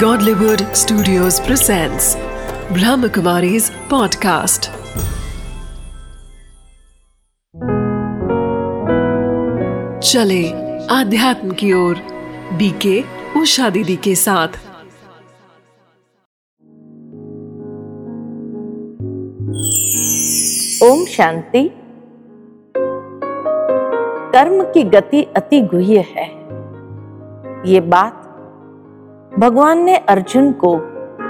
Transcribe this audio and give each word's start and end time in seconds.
Godlywood 0.00 0.62
Studios 0.76 1.36
presents 1.40 2.06
Brahmakumari's 2.76 3.70
podcast. 3.88 4.68
चले 10.02 10.42
आध्यात्म 10.90 11.50
की 11.60 11.72
ओर 11.72 12.02
बीके 12.58 13.00
उषा 13.40 13.70
दीदी 13.70 13.96
के 14.06 14.14
साथ 14.14 14.58
ओम 20.90 21.04
शांति 21.06 21.68
कर्म 24.36 24.62
की 24.74 24.82
गति 24.98 25.22
अति 25.36 25.60
गुह्य 25.74 26.06
है 26.10 26.28
ये 27.72 27.80
बात 27.96 28.25
भगवान 29.38 29.78
ने 29.78 29.96
अर्जुन 29.96 30.52
को 30.52 30.78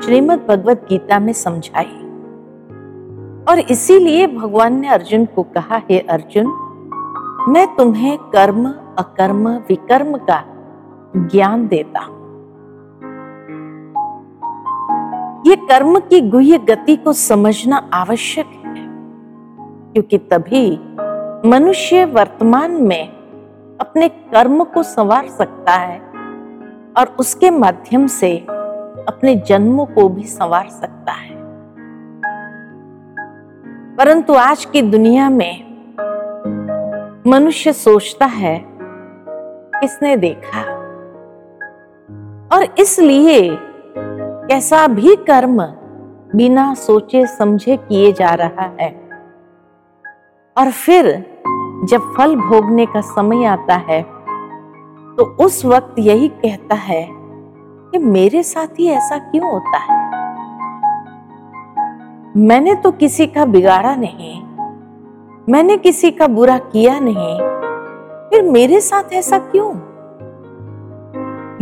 श्रीमद 0.00 0.46
भगवत 0.48 0.86
गीता 0.88 1.18
में 1.18 1.32
समझाई। 1.32 2.02
और 3.48 3.58
इसीलिए 3.58 4.26
भगवान 4.26 4.74
ने 4.74 4.88
अर्जुन 4.88 5.24
को 5.24 5.42
कहा, 5.42 5.82
हे 5.90 5.98
अर्जुन, 5.98 6.46
मैं 7.48 7.76
तुम्हें 7.76 8.18
कर्म, 8.18 8.66
अकर्म, 8.98 9.48
विकर्म 9.48 10.16
का 10.16 10.44
ज्ञान 11.16 11.66
देता 11.68 12.00
हूँ। 12.00 12.14
ये 15.46 15.56
कर्म 15.56 15.98
की 15.98 16.20
गुह्य 16.20 16.58
गति 16.58 16.96
को 16.96 17.12
समझना 17.12 17.90
आवश्यक 17.94 18.46
है, 18.46 18.86
क्योंकि 19.92 20.18
तभी 20.18 20.80
मनुष्य 21.48 22.04
वर्तमान 22.04 22.70
में 22.70 23.08
अपने 23.80 24.08
कर्म 24.08 24.64
को 24.64 24.82
संवार 24.82 25.28
सकता 25.28 25.72
है 25.72 26.05
और 26.96 27.16
उसके 27.18 27.50
माध्यम 27.50 28.06
से 28.06 28.36
अपने 29.08 29.36
जन्मों 29.36 29.86
को 29.86 30.08
भी 30.08 30.22
संवार 30.22 30.68
सकता 30.68 31.12
है। 31.12 31.36
परंतु 33.96 34.34
आज 34.34 34.64
की 34.64 34.82
दुनिया 34.82 35.30
में 35.30 35.66
मनुष्य 37.26 37.72
सोचता 37.72 38.26
है, 38.26 38.64
किसने 39.80 40.16
देखा? 40.16 40.62
और 42.56 42.74
इसलिए 42.78 43.58
कैसा 44.48 44.86
भी 44.86 45.16
कर्म 45.16 45.62
बिना 46.34 46.74
सोचे 46.74 47.26
समझे 47.26 47.76
किए 47.76 48.12
जा 48.12 48.34
रहा 48.34 48.76
है। 48.80 49.08
और 50.58 50.70
फिर 50.70 51.26
जब 51.84 52.00
फल 52.18 52.36
भोगने 52.36 52.86
का 52.86 53.00
समय 53.00 53.44
आता 53.44 53.74
है 53.74 54.15
तो 55.16 55.24
उस 55.24 55.64
वक्त 55.64 55.94
यही 55.98 56.28
कहता 56.28 56.74
है 56.74 57.08
कि 57.90 57.98
मेरे 57.98 58.42
साथ 58.42 58.66
ही 58.66 58.88
ऐसा 58.88 59.18
क्यों 59.18 59.52
होता 59.52 59.78
है? 59.78 60.06
मैंने 62.36 62.74
तो 62.74 62.90
किसी 62.92 63.26
का 63.26 63.44
बिगाड़ा 63.44 63.94
नहीं। 63.94 64.42
मैंने 65.48 65.76
किसी 65.76 66.10
का 66.10 66.26
बुरा 66.26 66.58
किया 66.58 66.98
नहीं। 67.02 67.38
फिर 68.30 68.42
मेरे 68.42 68.80
साथ 68.80 69.12
ऐसा 69.12 69.38
क्यों? 69.38 69.74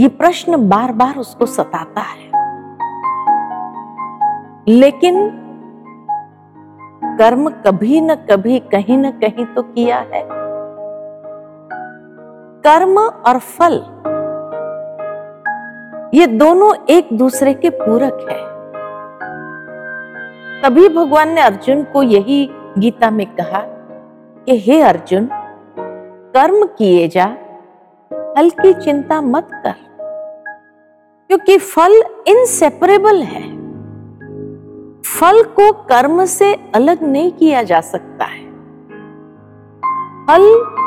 ये 0.01 0.09
प्रश्न 0.09 0.69
बार 0.69 0.93
बार 0.93 1.17
उसको 1.17 1.47
सताता 1.47 2.01
है। 2.01 2.31
लेकिन 4.69 5.31
कर्म 7.05 7.51
कभी 7.51 8.01
न 8.01 8.15
कभी 8.15 8.59
कहीं 8.59 8.99
न 8.99 9.11
कहीं 9.11 9.47
तो 9.47 9.63
किया 9.63 9.97
है। 9.97 10.44
कर्म 12.67 12.99
और 12.99 13.39
फल, 13.39 13.73
ये 16.15 16.27
दोनों 16.27 16.75
एक 16.91 17.09
दूसरे 17.13 17.55
के 17.55 17.71
पूरक 17.71 18.27
है। 18.31 18.39
तभी 20.63 20.89
भगवान 20.89 21.29
ने 21.29 21.41
अर्जुन 21.41 21.83
को 21.83 22.03
यही 22.03 22.51
गीता 22.79 23.11
में 23.11 23.27
कहा 23.27 23.61
कि, 24.47 24.59
हे 24.59 24.81
अर्जुन, 24.81 25.29
कर्म 26.37 26.67
किए 26.67 27.09
जा, 27.09 27.27
फल 28.13 28.51
की 28.51 28.73
चिंता 28.73 29.21
मत 29.21 29.49
कर, 29.53 29.75
क्योंकि 31.29 31.59
फल 31.59 32.03
इनसेपरेबल 32.27 33.23
है। 33.23 33.43
फल 35.03 35.43
को 35.43 35.73
कर्म 35.73 36.25
से 36.25 36.55
अलग 36.75 37.03
नहीं 37.03 37.33
किया 37.33 37.63
जा 37.63 37.81
सकता 37.81 38.25
है। 38.25 38.45
फल 40.27 40.43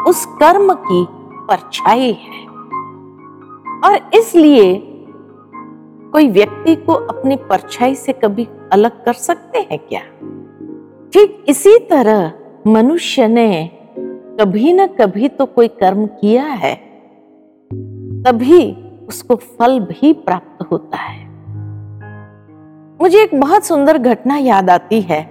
उस 0.07 0.25
कर्म 0.25 0.73
की 0.73 1.16
परछाई 1.47 2.11
है। 2.13 2.45
और 3.83 4.09
इसलिए 4.13 4.73
कोई 6.13 6.27
व्यक्ति 6.27 6.75
को 6.75 6.93
अपनी 6.93 7.35
परछाई 7.35 7.95
से 7.95 8.13
कभी 8.13 8.47
अलग 8.73 9.03
कर 9.05 9.13
सकते 9.13 9.59
हैं 9.59 9.79
क्या? 9.79 10.01
ठीक 11.13 11.45
इसी 11.49 11.77
तरह 11.79 12.31
मनुष्य 12.67 13.27
ने 13.27 13.69
कभी 14.39 14.73
न 14.73 14.87
कभी 14.87 15.27
तो 15.29 15.45
कोई 15.45 15.67
कर्म 15.67 16.05
किया 16.05 16.43
है, 16.43 16.75
तभी 18.23 18.71
उसको 19.07 19.35
फल 19.35 19.79
भी 19.79 20.13
प्राप्त 20.13 20.65
होता 20.71 20.97
है। 20.97 21.25
मुझे 23.01 23.21
एक 23.23 23.39
बहुत 23.39 23.65
सुंदर 23.65 23.97
घटना 23.97 24.37
याद 24.37 24.69
आती 24.69 25.01
है 25.01 25.21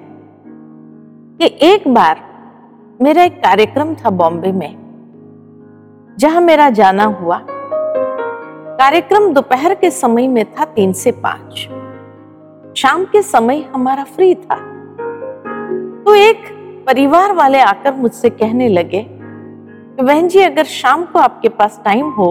कि 1.40 1.46
एक 1.62 1.88
बार 1.88 2.20
मेरा 3.02 3.22
एक 3.22 3.38
कार्यक्रम 3.38 3.94
था 3.94 4.10
बॉम्बे 4.10 4.52
में। 4.52 4.85
जहाँ 6.18 6.40
मेरा 6.40 6.68
जाना 6.70 7.04
हुआ। 7.04 7.40
कार्यक्रम 8.78 9.32
दोपहर 9.32 9.74
के 9.74 9.90
समय 9.90 10.28
में 10.28 10.44
था 10.52 10.64
तीन 10.64 10.92
से 10.92 11.10
पाँच। 11.12 11.58
शाम 12.78 13.04
के 13.04 13.22
समय 13.22 13.60
हमारा 13.74 14.04
फ्री 14.04 14.34
था। 14.34 14.56
तो 16.04 16.14
एक 16.14 16.44
परिवार 16.86 17.32
वाले 17.32 17.60
आकर 17.60 17.94
मुझसे 17.94 18.30
कहने 18.30 18.68
लगे 18.68 19.02
कि 19.02 20.02
बहन 20.02 20.28
जी, 20.28 20.40
अगर 20.40 20.64
शाम 20.64 21.04
को 21.04 21.18
आपके 21.18 21.48
पास 21.48 21.80
टाइम 21.84 22.10
हो 22.10 22.30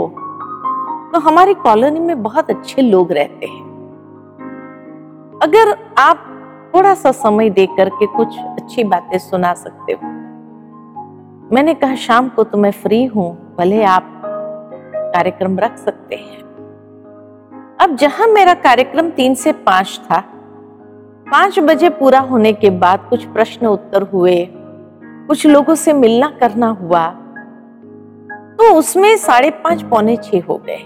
तो 1.13 1.19
हमारी 1.19 1.53
कॉलोनी 1.53 1.99
में 1.99 2.21
बहुत 2.23 2.49
अच्छे 2.49 2.81
लोग 2.81 3.11
रहते 3.11 3.45
हैं। 3.45 3.63
अगर 5.43 5.77
आप 5.97 6.25
थोड़ा 6.75 6.93
सा 6.93 7.11
समय 7.11 7.49
दे 7.49 7.65
करके 7.67 8.05
कुछ 8.07 8.37
अच्छी 8.39 8.83
बातें 8.83 9.17
सुना 9.19 9.53
सकते 9.53 9.93
हो। 9.93 10.07
मैंने 11.55 11.73
कहा, 11.73 11.95
शाम 11.95 12.29
को 12.29 12.43
तो 12.43 12.57
मैं 12.57 12.71
फ्री 12.71 13.05
हूँ 13.05 13.44
भले 13.57 13.83
आप 13.83 14.21
कार्यक्रम 14.95 15.57
रख 15.59 15.77
सकते 15.77 16.15
हैं। 16.15 16.39
अब 17.81 17.95
जहाँ 17.95 18.27
मेरा 18.27 18.53
कार्यक्रम 18.53 19.09
तीन 19.09 19.35
से 19.35 19.51
पाँच 19.51 19.99
था, 20.05 20.19
पाँच 21.27 21.59
बजे 21.59 21.89
पूरा 21.89 22.19
होने 22.21 22.53
के 22.53 22.69
बाद 22.69 23.05
कुछ 23.09 23.25
प्रश्न 23.25 23.67
उत्तर 23.67 24.01
हुए, 24.03 24.35
कुछ 25.27 25.45
लोगों 25.47 25.75
से 25.75 25.93
मिलना 25.93 26.29
करना 26.39 26.67
हुआ 26.81 27.07
तो 28.59 28.73
उसमें 28.73 29.15
साढ़े 29.17 29.49
पाँच 29.63 29.81
पौने 29.83 30.15
छह 30.17 30.45
हो 30.49 30.57
गए। 30.67 30.83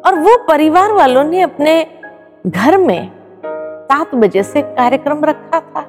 और 0.00 0.18
वो 0.18 0.36
परिवार 0.48 0.92
वालों 0.92 1.24
ने 1.24 1.40
अपने 1.40 1.84
घर 2.46 2.76
में 2.78 3.10
सात 3.44 4.14
बजे 4.14 4.42
से 4.42 4.62
कार्यक्रम 4.62 5.24
रखा 5.24 5.60
था, 5.60 5.82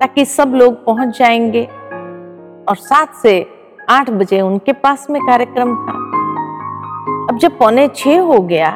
ताकि 0.00 0.24
सब 0.24 0.52
लोग 0.54 0.84
पहुँच 0.84 1.18
जाएँगे 1.18 1.64
और 1.64 2.76
सात 2.76 3.14
से 3.14 3.40
आठ 3.90 4.10
बजे 4.10 4.40
उनके 4.40 4.72
पास 4.72 5.06
में 5.10 5.20
कार्यक्रम 5.22 5.74
था। 5.76 5.92
अब 7.30 7.38
जब 7.38 7.58
पौने 7.58 7.86
छह 7.88 8.20
हो 8.20 8.38
गया 8.42 8.70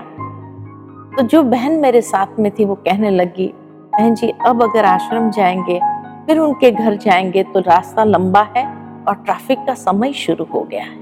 तो 1.17 1.23
जो 1.23 1.43
बहन 1.43 1.73
मेरे 1.73 2.01
साथ 2.01 2.39
में 2.39 2.51
थी 2.51 2.65
वो 2.65 2.75
कहने 2.75 3.11
लगी, 3.11 3.47
बहन 3.93 4.15
जी, 4.15 4.33
अब 4.47 4.63
अगर 4.63 4.85
आश्रम 4.85 5.31
जाएँगे, 5.31 5.79
फिर 6.27 6.39
उनके 6.39 6.71
घर 6.71 6.97
जाएँगे 6.97 7.43
तो 7.45 7.61
रास्ता 7.61 8.05
लंबा 8.05 8.43
है 8.57 8.65
और 9.09 9.15
ट्रैफ़िक 9.15 9.59
का 9.59 9.75
समय 9.75 10.13
शुरू 10.13 10.45
हो 10.45 10.63
गया 10.63 10.83
है। 10.83 10.97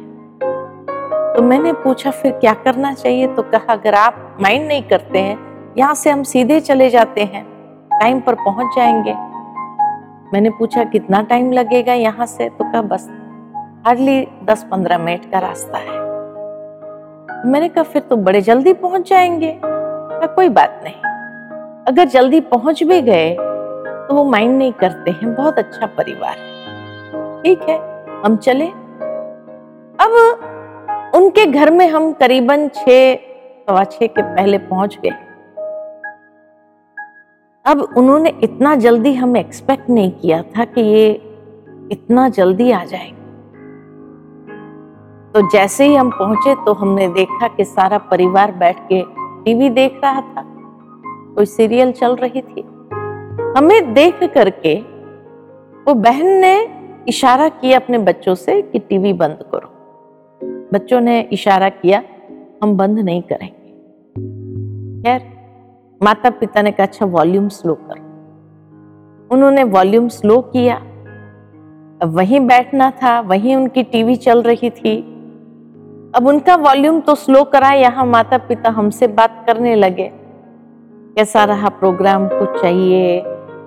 तो 1.34 1.42
मैंने 1.42 1.72
पूछा, 1.72 2.10
फिर 2.10 2.32
क्या 2.32 2.54
करना 2.54 2.92
चाहिए? 2.94 3.26
तो 3.26 3.42
कहा, 3.42 3.72
अगर 3.72 3.94
आप 3.94 4.36
माइंड 4.40 4.66
नहीं 4.68 4.82
करते 4.82 5.18
हैं, 5.18 5.38
यहाँ 5.78 5.94
से 5.94 6.10
हम 6.10 6.22
सीधे 6.22 6.60
चले 6.60 6.88
जाते 6.90 7.24
हैं 7.24 7.44
टाइम 7.92 8.20
पर 8.20 8.34
पहुँच 8.34 8.76
जाएँगे। 8.76 9.14
मैंने 10.32 10.50
पूछा, 10.50 10.84
कितना 10.84 11.22
टाइम 11.22 11.52
लगेगा 11.52 11.92
यहाँ 11.92 12.26
से? 12.26 12.48
तो 12.48 12.64
कहा, 12.64 12.82
बस 12.82 13.08
हार्डली 13.86 14.26
दस 14.44 14.66
पंद्रह 14.70 14.98
मिनट 14.98 15.30
का 15.30 15.38
रास्ता 15.38 15.78
है। 15.78 15.98
मैंने 17.46 17.68
कहा, 17.68 17.82
फिर 17.84 18.02
तो 18.02 18.16
बड़े 18.16 18.40
जल्दी 18.40 18.72
पहुँच 18.72 19.08
जाएँगे। 19.10 19.52
कहा, 19.64 20.26
कोई 20.26 20.48
बात 20.48 20.80
नहीं। 20.84 20.94
अगर 21.84 22.04
जल्दी 22.04 22.40
पहुँच 22.40 22.82
भी 22.82 23.00
गए 23.02 23.34
तो 23.34 24.14
वो 24.14 24.24
माइंड 24.24 24.58
नहीं 24.58 24.72
करते 24.72 25.10
हैं। 25.10 25.34
बहुत 25.34 25.58
अच्छा 25.58 25.86
परिवार 25.86 26.36
है। 26.38 27.42
ठीक 27.42 27.62
है, 27.62 27.78
हम 28.24 28.36
चले। 28.36 28.66
अब 29.98 31.12
उनके 31.14 31.46
घर 31.46 31.70
में 31.70 31.88
हम 31.88 32.12
करीबन 32.12 32.68
छह, 32.68 33.14
सवा 33.14 33.84
छह 33.84 34.06
के 34.06 34.22
पहले 34.22 34.58
पहुँच 34.58 34.98
गए। 35.04 35.10
अब 37.66 37.94
उन्होंने 37.96 38.32
इतना 38.42 38.74
जल्दी 38.76 39.14
हमें 39.14 39.40
एक्सपेक्ट 39.40 39.90
नहीं 39.90 40.10
किया 40.12 40.42
था 40.42 40.64
कि 40.64 40.80
ये 40.80 41.10
इतना 41.92 42.28
जल्दी 42.28 42.70
आ 42.70 42.84
जाएँगे। 42.84 43.15
तो 45.36 45.48
जैसे 45.50 45.86
ही 45.86 45.94
हम 45.94 46.10
पहुँचे 46.10 46.54
तो 46.54 46.72
हमने 46.72 47.08
देखा 47.08 47.48
कि 47.48 47.64
सारा 47.64 47.98
परिवार 47.98 48.52
बैठ 48.52 48.76
के 48.92 49.02
टीवी 49.44 49.68
देख 49.68 50.00
रहा 50.04 50.20
था। 50.20 50.44
कोई 51.34 51.46
सीरियल 51.46 51.92
चल 51.92 52.16
रही 52.16 52.40
थी। 52.40 52.60
हमें 53.58 53.94
देख 53.94 54.24
करके 54.24 54.74
वो 55.82 55.94
बहन 55.94 56.26
ने 56.26 56.68
इशारा 57.08 57.48
किया 57.48 57.78
अपने 57.78 57.98
बच्चों 57.98 58.34
से 58.34 58.62
कि 58.62 58.78
टीवी 58.78 59.12
बंद 59.12 59.38
करो। 59.54 59.68
बच्चों 60.72 61.00
ने 61.00 61.20
इशारा 61.20 61.68
किया, 61.68 62.02
हम 62.62 62.76
बंद 62.76 62.98
नहीं 62.98 63.22
करेंगे। 63.22 63.72
खैर 65.02 65.22
माता 66.02 66.30
पिता 66.30 66.62
ने 66.62 66.70
कहा 66.70 66.86
अच्छा 66.86 67.06
वॉल्यूम 67.06 67.48
स्लो 67.48 67.74
करो। 67.74 68.00
उन्होंने 69.34 69.64
वॉल्यूम 69.64 70.08
स्लो 70.08 70.40
किया। 70.40 70.82
वहीं 72.06 72.40
बैठना 72.40 72.90
था, 72.90 73.20
वहीं 73.20 73.56
उनकी 73.56 73.82
टीवी 73.82 74.16
चल 74.16 74.42
रही 74.42 74.70
थी। 74.70 75.12
अब 76.16 76.26
उनका 76.26 76.54
वॉल्यूम 76.56 77.00
तो 77.00 77.14
स्लो 77.14 77.42
करा, 77.44 77.70
यहाँ 77.70 78.04
माता 78.06 78.36
पिता 78.38 78.70
हमसे 78.70 79.06
बात 79.08 79.42
करने 79.46 79.74
लगे। 79.74 80.08
कैसा 81.16 81.42
रहा 81.44 81.68
प्रोग्राम? 81.70 82.26
कुछ 82.28 82.60
चाहिए? 82.62 83.18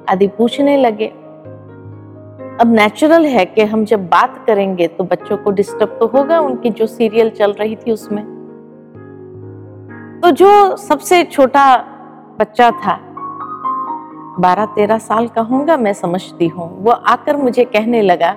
आदि 0.10 0.28
पूछने 0.28 0.78
लगे। 0.78 1.08
अब 2.58 2.72
नेचुरल 2.72 3.26
है 3.26 3.46
कि 3.46 3.64
हम 3.64 3.84
जब 3.86 4.08
बात 4.10 4.44
करेंगे 4.48 4.88
तो 4.88 5.04
बच्चों 5.04 5.38
को 5.38 5.52
डिस्टर्ब 5.52 5.98
तो 6.00 6.08
होगा, 6.08 6.40
उनकी 6.40 6.70
जो 6.70 6.86
सीरियल 6.88 7.30
चल 7.30 7.52
रही 7.52 7.76
थी 7.76 7.92
उसमें। 7.92 8.24
तो 10.24 10.32
जो 10.32 10.76
सबसे 10.78 11.24
छोटा 11.24 11.76
बच्चा 12.40 12.72
था 12.72 13.00
बारह 14.40 14.66
तेरह 14.66 14.98
साल 15.00 15.28
का 15.28 15.42
होगा 15.42 15.78
मैं 15.78 15.94
समझती 15.94 16.48
हूँ। 16.48 16.70
वो 16.84 16.92
आकर 16.92 17.38
मुझे 17.38 17.66
कहने 17.68 18.02
लगा, 18.02 18.34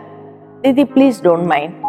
दीदी 0.63 0.85
प्लीज़ 0.85 1.23
डोंट 1.25 1.47
माइंड 1.49 1.82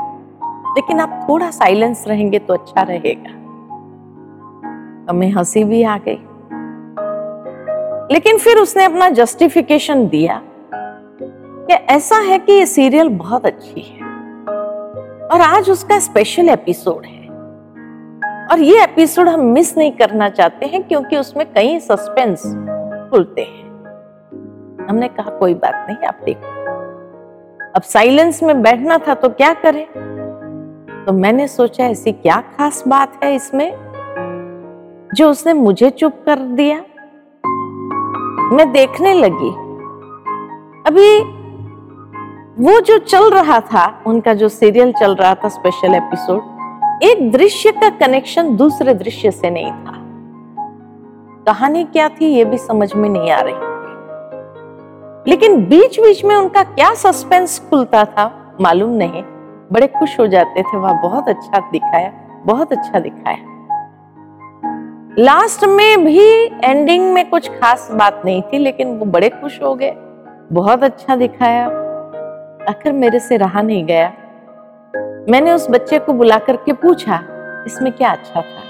लेकिन 0.75 0.99
आप 0.99 1.25
थोड़ा 1.29 1.51
साइलेंस 1.51 2.05
रहेंगे 2.07 2.39
तो 2.39 2.53
अच्छा 2.53 2.81
रहेगा। 2.81 3.29
हमें 5.09 5.31
हँसी 5.31 5.63
भी 5.63 5.83
आ 5.83 5.97
गई। 5.97 6.19
लेकिन 8.13 8.37
फिर 8.37 8.57
उसने 8.57 8.83
अपना 8.83 9.09
जस्टिफिकेशन 9.09 10.07
दिया 10.07 10.41
कि 11.67 11.73
ऐसा 11.73 12.15
है 12.15 12.39
कि 12.39 12.53
ये 12.53 12.65
सीरियल 12.65 13.09
बहुत 13.09 13.45
अच्छी 13.45 13.81
है 13.81 14.07
और 15.27 15.41
आज 15.41 15.69
उसका 15.69 15.99
स्पेशल 15.99 16.49
एपिसोड 16.49 17.05
है। 17.05 17.23
और 18.51 18.59
ये 18.59 18.83
एपिसोड 18.83 19.29
हम 19.29 19.39
मिस 19.39 19.77
नहीं 19.77 19.91
करना 19.91 20.29
चाहते 20.29 20.65
हैं 20.65 20.83
क्योंकि 20.83 21.17
उसमें 21.17 21.53
कई 21.53 21.79
सस्पेंस 21.79 22.43
खुलते 23.11 23.41
हैं। 23.41 23.63
हमने 24.89 25.07
कहा, 25.07 25.31
कोई 25.37 25.53
बात 25.53 25.87
नहीं, 25.89 26.07
आप 26.07 26.19
देखो। 26.25 26.63
अब 27.75 27.81
साइलेंस 27.81 28.43
में 28.43 28.61
बैठना 28.61 28.97
था 28.97 29.13
तो 29.13 29.29
क्या 29.29 29.53
करें? 29.53 30.12
तो 31.05 31.13
मैंने 31.13 31.47
सोचा, 31.47 31.85
ऐसी 31.85 32.11
क्या 32.11 32.35
खास 32.57 32.83
बात 32.87 33.23
है 33.23 33.35
इसमें, 33.35 33.71
जो 35.15 35.29
उसने 35.29 35.53
मुझे 35.53 35.89
चुप 35.89 36.13
कर 36.25 36.39
दिया? 36.39 36.77
मैं 38.55 38.71
देखने 38.71 39.13
लगी। 39.13 39.49
अभी 40.87 41.19
वो 42.63 42.79
जो 42.79 42.97
चल 42.97 43.29
रहा 43.29 43.59
था, 43.59 44.03
उनका 44.07 44.33
जो 44.33 44.49
सीरियल 44.49 44.91
चल 44.91 45.15
रहा 45.15 45.33
था 45.35 45.49
स्पेशल 45.49 45.95
एपिसोड 45.95 47.01
एक 47.03 47.31
दृश्य 47.31 47.71
का 47.71 47.89
कनेक्शन 47.89 48.55
दूसरे 48.55 48.93
दृश्य 48.93 49.31
से 49.31 49.49
नहीं 49.49 49.71
था। 49.71 49.99
कहानी 51.45 51.83
क्या 51.83 52.09
थी, 52.09 52.25
ये 52.25 52.45
भी 52.45 52.57
समझ 52.57 52.93
में 52.95 53.09
नहीं 53.09 53.31
आ 53.31 53.41
रही 53.41 53.71
लेकिन 55.27 55.65
बीच 55.65 55.99
बीच 55.99 56.25
में 56.25 56.35
उनका 56.35 56.63
क्या 56.63 56.93
सस्पेंस 56.93 57.59
खुलता 57.69 58.05
था, 58.05 58.55
मालूम 58.61 58.89
नहीं। 58.89 59.23
बड़े 59.73 59.87
खुश 59.87 60.19
हो 60.19 60.27
जाते 60.27 60.63
थे, 60.63 60.77
वह 60.77 60.93
बहुत 60.93 61.29
अच्छा 61.29 61.59
दिखाया, 61.71 62.11
बहुत 62.45 62.71
अच्छा 62.71 62.99
दिखाया। 62.99 63.37
लास्ट 65.19 65.63
में 65.63 66.05
भी 66.05 66.45
एंडिंग 66.63 67.13
में 67.13 67.29
कुछ 67.29 67.49
खास 67.49 67.89
बात 67.91 68.21
नहीं 68.25 68.41
थी, 68.41 68.57
लेकिन 68.57 68.97
वो 68.97 69.05
बड़े 69.05 69.29
खुश 69.29 69.61
हो 69.61 69.75
गए, 69.75 69.91
बहुत 70.53 70.83
अच्छा 70.83 71.15
दिखाया। 71.15 71.65
आखिर 72.69 72.91
मेरे 72.91 73.19
से 73.19 73.37
रहा 73.37 73.61
नहीं 73.61 73.85
गया। 73.85 74.13
मैंने 75.29 75.51
उस 75.51 75.69
बच्चे 75.69 75.99
को 75.99 76.13
बुला 76.13 76.37
करके 76.37 76.73
पूछा, 76.73 77.23
इसमें 77.67 77.91
क्या 77.93 78.11
अच्छा 78.11 78.41
था? 78.41 78.61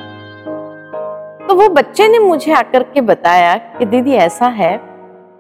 तो 1.48 1.56
वो 1.56 1.70
बच्चे 1.70 2.08
ने 2.08 2.20
मुझे 2.20 2.54
आकर 2.54 2.84
के 2.84 3.02
बताया 3.02 3.58
कि 3.58 3.86
दीदी 3.86 4.14
ऐसा 4.14 4.46
है, 4.46 4.76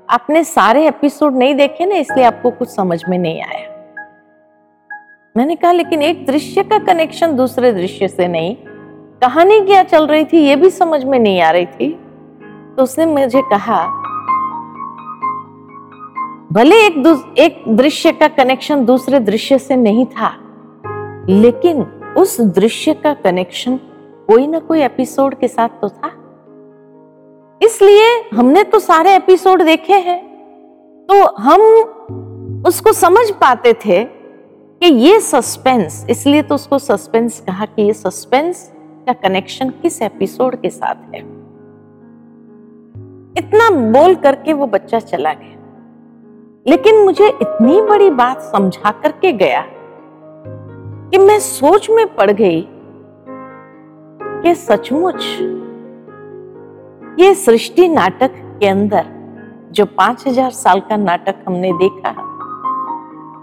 आपने 0.10 0.44
सारे 0.44 0.88
एपिसोड 0.88 1.36
नहीं 1.36 1.56
देखे 1.56 1.86
ना, 1.86 1.96
इसलिए 1.96 2.26
आपको 2.26 2.52
कुछ 2.52 2.70
समझ 2.70 3.04
में 3.10 3.18
नहीं 3.18 3.42
आया। 3.42 3.73
मैंने 5.36 5.56
कहा, 5.56 5.72
लेकिन 5.72 6.02
एक 6.02 6.26
दृश्य 6.26 6.64
का 6.64 6.78
कनेक्शन 6.78 7.36
दूसरे 7.36 7.72
दृश्य 7.74 8.08
से 8.08 8.28
नहीं। 8.28 8.56
कहानी 9.22 9.60
क्या 9.62 9.84
चल 9.84 10.06
रही 10.08 10.26
थी 10.26 10.38
ये 10.38 10.56
भी 10.56 10.70
समझ 10.70 11.04
में 11.04 11.18
नहीं 11.20 11.42
आ 11.42 11.50
रही 11.52 11.66
थी। 11.66 11.90
तो 12.78 12.84
उसने 12.84 13.06
मुझे 13.06 13.42
कहा, 13.42 13.86
भले 16.52 16.76
एक 16.86 17.36
एक 17.40 17.64
दृश्य 17.70 18.12
का 18.12 18.28
कनेक्शन 18.28 18.86
दूसरे 18.86 19.20
दृश्य 19.22 19.60
से 19.60 19.76
नहीं 19.76 20.06
था, 20.08 20.32
लेकिन 21.30 21.84
उस 22.18 22.40
दृश्य 22.42 22.94
का 22.94 23.14
कनेक्शन 23.14 23.78
कोई 24.28 24.48
ना 24.48 24.60
कोई 24.60 24.82
एपिसोड 24.82 25.36
के 25.36 25.48
साथ 25.48 25.82
तो 25.82 25.90
था। 25.90 26.12
इसलिए 27.62 28.10
हमने 28.34 28.64
तो 28.64 28.80
सारे 28.80 29.16
एपिसोड 29.16 29.64
देखे 29.64 29.94
हैं। 29.94 30.22
तो 31.10 31.26
हम 31.38 31.62
उसको 32.68 32.94
समझ 32.94 33.30
पाते 33.32 33.74
थे 33.86 34.04
कि 34.84 34.90
ये 34.90 35.20
सस्पेंस 35.20 36.08
इसलिए 36.10 36.42
तो 36.42 36.56
उसको 36.56 36.80
सस्पेंस 36.80 37.40
कहा 37.40 37.66
कि 37.66 37.82
ये 37.82 37.94
सस्पेंस 37.94 38.74
का 39.06 39.14
कनेक्शन 39.14 39.70
किस 39.70 40.02
एपिसोड 40.02 40.56
के 40.62 40.70
साथ 40.70 40.96
है? 40.96 41.20
इतना 43.38 43.70
बोल 43.92 44.16
करके 44.16 44.54
वो 44.54 44.68
बच्चा 44.68 45.00
चला 45.00 45.34
गया। 45.34 45.58
लेकिन 46.68 47.06
मुझे 47.06 47.28
इतनी 47.28 47.82
बड़ी 47.82 48.10
बात 48.10 48.42
समझा 48.42 48.92
करके 48.92 49.32
गया 49.32 49.66
कि 51.10 51.18
मैं 51.18 51.40
सोच 51.40 51.90
में 51.90 52.16
पड़ 52.16 52.32
गई 52.32 52.68
कि 54.44 54.56
सचमुच 54.56 55.24
ये 57.20 57.34
सृष्टि 57.36 57.88
नाटक 57.88 58.32
के 58.60 58.68
अंदर 58.68 59.06
जो 59.72 59.86
पाँच 59.86 60.28
हज़ार 60.28 60.52
साल 60.52 60.80
का 60.80 60.98
नाटक 60.98 61.36
हमने 61.48 61.74
देखा 61.74 62.33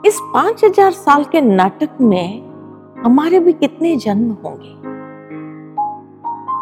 इस 0.07 0.19
पाँच 0.35 0.63
हज़ार 0.65 0.93
साल 0.93 1.25
के 1.25 1.41
नाटक 1.41 1.97
में 2.01 2.43
हमारे 3.05 3.39
भी 3.41 3.53
कितने 3.53 3.97
जन्म 3.97 4.31
होंगे? 4.45 4.71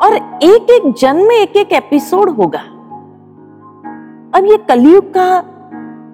और 0.06 0.14
एक 0.44 0.70
एक 0.70 0.92
जन्म 0.92 1.28
में 1.28 1.34
एक 1.36 1.56
एक 1.56 1.72
एपिसोड 1.72 2.30
होगा। 2.30 2.60
अब 4.34 4.46
ये 4.46 4.56
कलयुग 4.68 5.12
का 5.14 5.28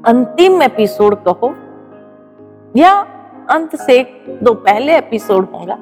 अंतिम 0.07 0.62
एपिसोड 0.62 1.16
कहो, 1.25 1.52
या 2.76 2.93
अंत 3.50 3.76
से 3.76 4.02
दो 4.43 4.54
पहले 4.54 4.97
एपिसोड 4.99 5.49
होगा। 5.54 5.78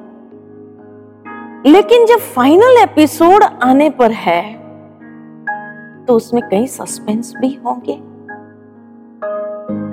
लेकिन 1.66 2.06
जब 2.06 2.18
फाइनल 2.34 2.78
एपिसोड 2.82 3.44
आने 3.44 3.90
पर 3.90 4.10
है 4.20 4.42
तो 6.06 6.14
उसमें 6.14 6.42
कई 6.50 6.66
सस्पेंस 6.68 7.34
भी 7.36 7.54
होंगे। 7.66 8.00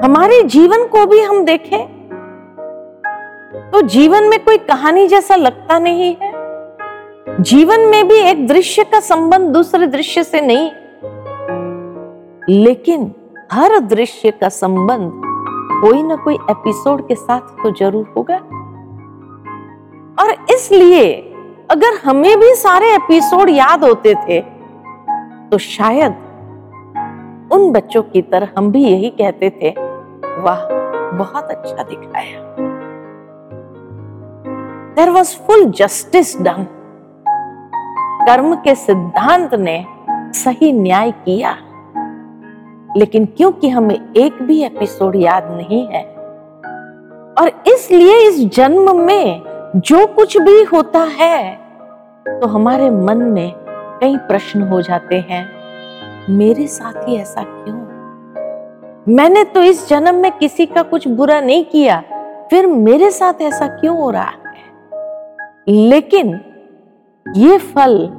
हमारे 0.01 0.41
जीवन 0.43 0.85
को 0.87 1.05
भी 1.05 1.19
हम 1.19 1.43
देखें 1.45 1.79
तो 3.71 3.81
जीवन 3.87 4.23
में 4.23 4.37
कोई 4.43 4.57
कहानी 4.57 5.07
जैसा 5.07 5.35
लगता 5.35 5.79
नहीं 5.79 6.15
है। 6.21 6.31
जीवन 7.41 7.81
में 7.81 8.07
भी 8.07 8.15
एक 8.19 8.45
दृश्य 8.47 8.83
का 8.83 8.99
संबंध 8.99 9.51
दूसरे 9.53 9.87
दृश्य 9.87 10.23
से 10.23 10.41
नहीं। 10.41 10.69
लेकिन 12.55 13.11
हर 13.51 13.79
दृश्य 13.79 14.31
का 14.31 14.49
संबंध 14.49 15.11
कोई 15.81 16.01
ना 16.03 16.15
कोई 16.15 16.35
एपिसोड 16.51 17.07
के 17.07 17.15
साथ 17.15 17.41
तो 17.63 17.71
ज़रूर 17.79 18.13
होगा। 18.17 18.37
और 20.17 20.35
इसलिए 20.53 21.11
अगर 21.71 21.99
हमें 22.05 22.39
भी 22.39 22.53
सारे 22.55 22.93
एपिसोड 22.95 23.49
याद 23.49 23.83
होते 23.83 24.15
थे 24.23 24.39
तो 25.51 25.57
शायद 25.57 26.15
उन 27.53 27.71
बच्चों 27.71 28.01
की 28.03 28.21
तरह 28.21 28.49
हम 28.57 28.71
भी 28.71 28.83
यही 28.83 29.09
कहते 29.11 29.49
थे 29.61 29.69
वाह, 30.39 30.65
बहुत 31.17 31.49
अच्छा 31.51 31.83
दिखाया। 31.83 32.39
There 34.95 35.09
was 35.09 35.35
full 35.37 35.65
justice 35.71 36.35
done 36.41 36.65
कर्म 38.21 38.55
के 38.55 38.75
सिद्धांत 38.75 39.53
ने 39.55 39.83
सही 40.35 40.71
न्याय 40.73 41.11
किया। 41.25 41.55
लेकिन 42.97 43.25
क्योंकि 43.27 43.69
हमें 43.69 44.13
एक 44.17 44.41
भी 44.41 44.61
एपिसोड 44.63 45.15
याद 45.15 45.51
नहीं 45.51 45.85
है, 45.87 46.03
और 47.35 47.51
इसलिए 47.67 48.17
इस 48.19 48.39
जन्म 48.47 48.95
में 48.97 49.41
जो 49.77 50.05
कुछ 50.07 50.37
भी 50.37 50.63
होता 50.63 50.99
है 51.11 51.55
तो 52.25 52.47
हमारे 52.47 52.89
मन 52.89 53.17
में 53.27 53.53
कई 54.01 54.17
प्रश्न 54.27 54.61
हो 54.61 54.81
जाते 54.81 55.19
हैं, 55.29 55.45
मेरे 56.29 56.67
साथ 56.67 57.07
ही 57.07 57.15
ऐसा 57.15 57.43
क्यों? 57.43 57.77
मैंने 59.09 59.43
तो 59.43 59.61
इस 59.63 59.89
जन्म 59.89 60.15
में 60.15 60.37
किसी 60.37 60.65
का 60.65 60.81
कुछ 60.83 61.07
बुरा 61.07 61.41
नहीं 61.41 61.65
किया। 61.65 62.03
फिर 62.49 62.67
मेरे 62.67 63.11
साथ 63.11 63.33
ऐसा 63.41 63.67
क्यों 63.67 63.97
हो 63.97 64.09
रहा 64.09 64.23
है? 64.23 64.37
लेकिन 65.67 66.41
ये 67.35 67.57
फल 67.57 68.09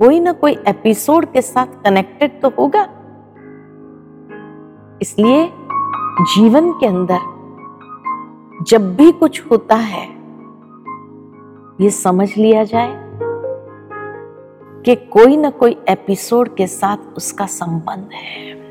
कोई 0.00 0.20
ना 0.20 0.32
कोई 0.32 0.56
एपिसोड 0.68 1.32
के 1.32 1.42
साथ 1.42 1.66
कनेक्टेड 1.66 2.40
तो 2.40 2.48
होगा। 2.48 2.82
इसलिए 5.02 5.52
जीवन 6.20 6.72
के 6.72 6.86
अंदर 6.86 7.18
जब 8.62 8.96
भी 8.96 9.12
कुछ 9.12 9.50
होता 9.50 9.74
है, 9.74 10.08
ये 11.80 11.90
समझ 11.90 12.36
लिया 12.36 12.64
जाए 12.64 12.94
कि 14.82 14.96
कोई 14.96 15.36
ना 15.36 15.50
कोई 15.50 15.80
एपिसोड 15.88 16.54
के 16.54 16.66
साथ 16.66 16.96
उसका 17.16 17.46
संबंध 17.46 18.08
है। 18.12 18.65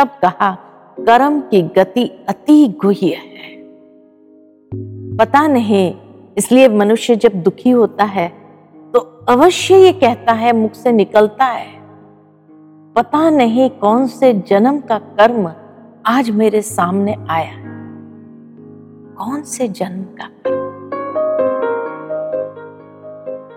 तब 0.00 0.08
कहा, 0.08 0.50
कर्म 0.98 1.40
की 1.40 1.62
गति 1.62 2.04
अति 2.28 2.66
गुह्य 2.82 3.14
है। 3.14 3.48
पता 5.16 5.46
नहीं, 5.46 5.94
इसलिए 6.38 6.68
मनुष्य 6.68 7.16
जब 7.16 7.32
दुखी 7.34 7.70
होता 7.70 8.04
है 8.04 8.28
तो 8.94 8.98
अवश्य 9.28 9.76
ये 9.76 9.92
कहता 9.92 10.32
है, 10.32 10.52
मुख 10.52 10.72
से 10.72 10.92
निकलता 10.92 11.44
है। 11.44 11.80
पता 12.96 13.30
नहीं 13.30 13.70
कौन 13.70 14.06
से 14.06 14.32
जन्म 14.34 14.80
का 14.80 14.98
कर्म 14.98 15.52
आज 16.06 16.30
मेरे 16.30 16.62
सामने 16.62 17.16
आया 17.30 17.54
कौन 19.18 19.42
से 19.42 19.68
जन्म 19.68 20.02
का 20.16 20.28
कर्म? 20.28 20.70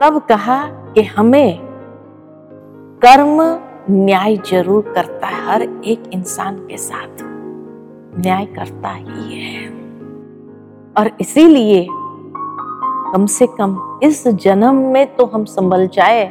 तब 0.02 0.22
कहा 0.30 0.66
कि 0.66 1.02
हमें 1.02 1.60
कर्म 3.02 3.40
न्याय 3.90 4.36
ज़रूर 4.48 4.92
करता 4.96 5.28
है 5.28 5.46
हर 5.46 5.62
एक 5.62 6.04
इंसान 6.14 6.58
के 6.68 6.78
साथ। 6.78 7.24
न्याय 8.18 8.46
करता 8.56 8.90
ही 8.90 9.40
है। 9.40 9.68
और 10.98 11.10
इसीलिए 11.22 11.86
कम 13.14 13.26
से 13.26 13.48
कम 13.48 13.76
इस 14.04 14.28
जन्म 14.28 14.76
में 14.94 15.16
तो 15.16 15.26
हम 15.26 15.46
संभल 15.46 15.88
जाए 15.88 16.26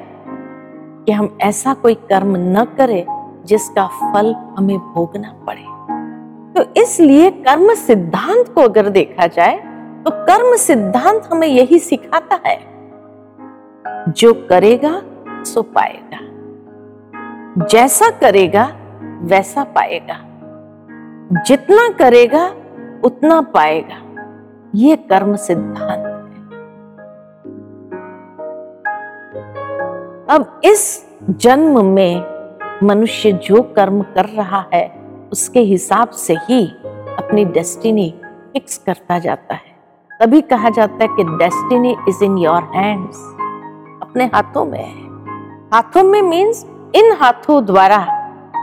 कि 1.06 1.12
हम 1.12 1.37
ऐसा 1.42 1.75
कोई 1.75 1.94
कर्म 2.09 2.37
न 2.37 2.64
करें 2.78 3.04
जिसका 3.47 3.87
फल 3.88 4.35
हमें 4.59 4.78
भोगना 4.78 5.32
पड़े। 5.47 5.71
तो 6.54 6.82
इसलिए 6.82 7.30
कर्म 7.30 7.75
सिद्धांत 7.76 8.49
को 8.49 8.61
अगर 8.61 8.88
देखा 8.90 9.26
जाए 9.28 9.56
तो 10.04 10.11
कर्म 10.26 10.56
सिद्धांत 10.59 11.28
हमें 11.32 11.49
यही 11.49 11.78
सिखाता 11.80 12.40
है, 12.47 12.59
जो 14.09 14.32
करेगा, 14.49 15.00
सो 15.44 15.62
पाएगा। 15.62 16.18
जैसा 17.59 18.11
करेगा, 18.11 18.73
वैसा 19.23 19.64
पाएगा। 19.64 20.16
जितना 21.42 21.88
करेगा, 21.88 22.47
उतना 23.04 23.40
पाएगा। 23.40 24.25
ये 24.75 24.97
कर्म 24.97 25.37
सिद्धांत 25.37 25.99
है। 25.99 26.32
अब 30.37 30.61
इस 30.64 31.06
जन्म 31.30 31.85
में 31.85 32.25
मनुष्य 32.82 33.32
जो 33.32 33.62
कर्म 33.62 34.02
कर 34.02 34.25
रहा 34.25 34.64
है, 34.75 35.02
उसके 35.32 35.61
हिसाब 35.61 36.09
से 36.09 36.35
ही 36.35 36.66
अपनी 37.18 37.44
डेस्टिनी 37.44 38.14
फिक्स 38.52 38.78
करता 38.78 39.18
जाता 39.18 39.54
है। 39.54 39.73
तभी 40.21 40.40
कहा 40.40 40.71
जाता 40.71 40.99
है 41.00 41.09
कि 41.09 41.25
destiny 41.25 41.97
is 42.09 42.25
in 42.25 42.38
your 42.38 42.62
hands 42.62 43.16
अपने 44.02 44.25
हाथों 44.25 44.64
में 44.64 44.85
है। 44.85 45.02
हाथों 45.75 46.04
में 46.04 46.23
मीन्स 46.23 46.66
इन 46.97 47.13
हाथों 47.21 47.65
द्वारा 47.65 48.07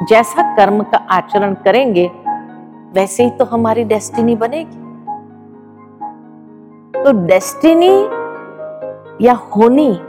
जैसा 0.10 0.56
कर्म 0.56 0.84
का 0.84 0.98
आचरण 1.10 1.54
करेंगे, 1.54 2.12
वैसे 2.94 3.24
ही 3.24 3.30
तो 3.30 3.46
हमारी 3.46 3.84
डेस्टिनी 3.84 4.36
बनेगी। 4.36 4.78
तो 7.04 7.12
डेस्टिनी 7.28 7.92
या 9.26 9.34
होनी, 9.34 10.00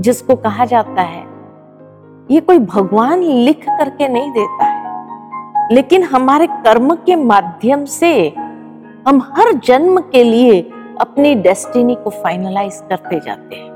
जिसको 0.00 0.36
कहा 0.36 0.64
जाता 0.64 1.02
है, 1.02 1.24
ये 2.30 2.40
कोई 2.40 2.58
भगवान 2.58 3.18
लिख 3.18 3.64
करके 3.68 4.08
नहीं 4.08 4.30
देता 4.32 4.64
है। 4.64 5.72
लेकिन 5.72 6.02
हमारे 6.02 6.46
कर्म 6.46 6.94
के 6.94 7.16
माध्यम 7.16 7.84
से 7.84 8.34
हम 9.08 9.20
हर 9.32 9.52
जन्म 9.52 10.00
के 10.00 10.24
लिए 10.24 10.60
अपनी 11.00 11.34
डेस्टिनी 11.34 11.94
को 11.94 12.10
फाइनलाइज 12.10 12.82
करते 12.88 13.20
जाते 13.20 13.56
हैं। 13.56 13.71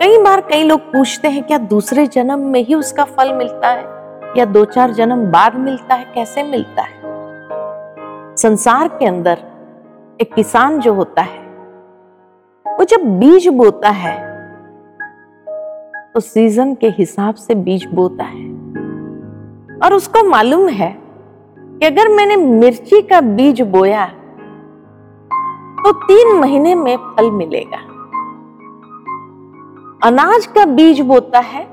कई 0.00 0.16
बार 0.22 0.40
कई 0.40 0.62
लोग 0.62 0.80
पूछते 0.92 1.28
हैं, 1.28 1.42
क्या 1.42 1.58
दूसरे 1.58 2.06
जन्म 2.06 2.38
में 2.46 2.60
ही 2.64 2.74
उसका 2.74 3.04
फल 3.06 3.32
मिलता 3.34 3.68
है? 3.68 3.84
या 4.36 4.44
दो 4.44 4.64
चार 4.64 4.90
जन्म 4.90 5.24
बाद 5.32 5.54
मिलता 5.56 5.94
है? 5.94 6.04
कैसे 6.14 6.42
मिलता 6.42 6.82
है? 6.82 7.00
संसार 8.36 8.88
के 8.88 9.06
अंदर 9.06 9.38
एक 10.20 10.34
किसान 10.34 10.78
जो 10.80 10.92
होता 10.94 11.22
है, 11.22 11.38
वो 12.66 12.84
जब 12.84 13.06
बीज 13.20 13.48
बोता 13.54 13.90
है 13.90 14.14
तो 16.14 16.20
सीज़न 16.20 16.74
के 16.74 16.88
हिसाब 16.88 17.34
से 17.36 17.54
बीज 17.54 17.86
बोता 17.94 18.24
है। 18.24 18.46
और 19.78 19.94
उसको 19.94 20.28
मालूम 20.28 20.68
है 20.68 20.94
कि 21.58 21.86
अगर 21.86 22.08
मैंने 22.08 22.36
मिर्ची 22.36 23.02
का 23.02 23.20
बीज 23.20 23.60
बोया 23.62 24.06
तो 25.78 25.92
तीन 25.92 26.36
महीने 26.36 26.74
में 26.74 26.96
फल 26.96 27.30
मिलेगा। 27.32 27.78
अनाज 30.04 30.46
का 30.46 30.64
बीज 30.64 31.00
बोता 31.00 31.38
है, 31.38 31.66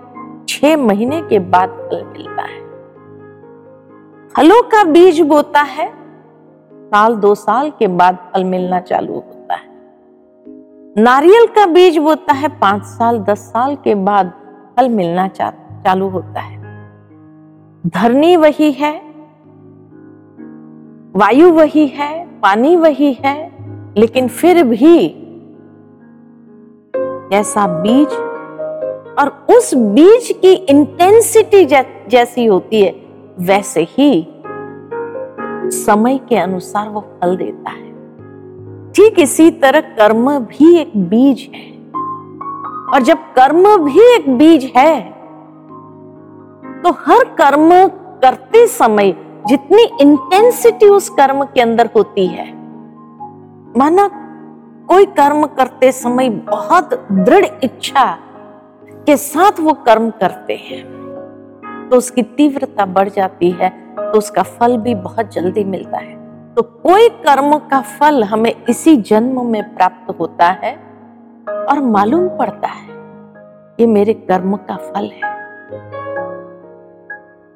छह 0.47 0.77
महीने 0.77 1.21
के 1.21 1.39
बाद 1.39 1.69
फल 1.69 2.03
मिलता 2.05 2.41
है। 2.41 2.61
फलों 4.35 4.61
का 4.61 4.83
बीज 4.83 5.21
बोता 5.21 5.61
है, 5.61 5.93
साल 6.71 7.15
दो 7.15 7.35
साल 7.35 7.69
के 7.69 7.87
बाद 7.87 8.17
फल 8.33 8.43
मिलना 8.43 8.79
चालू 8.79 9.13
होता 9.13 9.55
है। 9.55 9.67
नारियल 10.97 11.47
का 11.47 11.65
बीज 11.65 11.97
बोता 11.97 12.33
है, 12.33 12.47
पाँच 12.59 12.83
साल, 12.83 13.19
दस 13.19 13.39
साल 13.39 13.75
के 13.75 13.95
बाद 13.95 14.31
फल 14.77 14.89
मिलना 14.89 15.27
चालू 15.27 16.07
होता 16.07 16.39
है। 16.39 16.61
धरनी 17.87 18.35
वही 18.35 18.71
है, 18.71 18.95
वायु 21.15 21.51
वही 21.51 21.87
है, 21.87 22.25
पानी 22.39 22.75
वही 22.75 23.13
है, 23.13 23.51
लेकिन 23.97 24.27
फिर 24.27 24.63
भी 24.63 25.19
जैसा 27.33 27.65
बीज 27.81 28.11
और 29.19 29.29
उस 29.49 29.73
बीज 29.75 30.27
की 30.41 30.51
इंटेंसिटी 30.69 31.63
जैसी 31.65 32.45
होती 32.45 32.81
है, 32.81 32.91
वैसे 33.39 33.81
ही 33.89 34.27
समय 35.75 36.17
के 36.29 36.35
अनुसार 36.35 36.89
वो 36.89 37.01
फल 37.01 37.35
देता 37.37 37.69
है। 37.69 38.91
ठीक 38.91 39.19
इसी 39.19 39.49
तरह 39.51 39.81
कर्म 39.97 40.29
भी 40.41 40.75
एक 40.77 40.91
बीज 41.09 41.47
है। 41.53 41.71
और 42.93 43.01
जब 43.01 43.17
कर्म 43.35 43.65
भी 43.85 44.13
एक 44.15 44.29
बीज 44.37 44.71
है 44.77 44.99
तो 46.83 46.91
हर 46.99 47.23
कर्म 47.37 47.69
करते 48.21 48.65
समय 48.69 49.15
जितनी 49.47 49.83
इंटेंसिटी 50.01 50.89
उस 50.89 51.09
कर्म 51.09 51.43
के 51.45 51.61
अंदर 51.61 51.89
होती 51.95 52.27
है, 52.27 52.51
माना 53.77 54.07
कोई 54.89 55.05
कर्म 55.17 55.45
करते 55.47 55.91
समय 55.91 56.29
बहुत 56.47 56.93
दृढ़ 57.11 57.45
इच्छा 57.63 58.05
के 59.07 59.15
साथ 59.17 59.59
वो 59.59 59.73
कर्म 59.85 60.09
करते 60.19 60.55
हैं 60.61 60.81
तो 61.89 61.97
उसकी 61.97 62.23
तीव्रता 62.37 62.85
बढ़ 62.87 63.09
जाती 63.09 63.51
है 63.51 63.69
तो 63.95 64.17
उसका 64.17 64.43
फल 64.43 64.77
भी 64.77 64.95
बहुत 64.97 65.33
जल्दी 65.33 65.63
मिलता 65.65 65.97
है। 65.97 66.15
तो 66.55 66.61
कोई 66.61 67.09
कर्म 67.21 67.57
का 67.69 67.81
फल 67.91 68.23
हमें 68.23 68.53
इसी 68.69 68.95
जन्म 69.03 69.45
में 69.47 69.63
प्राप्त 69.75 70.13
होता 70.19 70.47
है 70.63 70.75
और 71.47 71.79
मालूम 71.87 72.27
पड़ता 72.29 72.67
है, 72.67 72.87
ये 73.79 73.87
मेरे 73.87 74.13
कर्म 74.13 74.55
का 74.59 74.75
फल 74.77 75.09
है। 75.13 75.31